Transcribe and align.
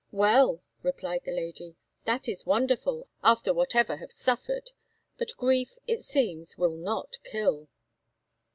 "Well!" 0.11 0.63
replied 0.81 1.25
the 1.25 1.31
Lady, 1.31 1.75
"that 2.05 2.27
is 2.27 2.43
wonderful, 2.43 3.07
after 3.23 3.53
whatever 3.53 3.97
have 3.97 4.11
suffered; 4.11 4.71
but 5.19 5.37
grief, 5.37 5.75
it 5.85 5.99
seems, 5.99 6.57
will 6.57 6.75
not 6.75 7.17
kill!" 7.23 7.67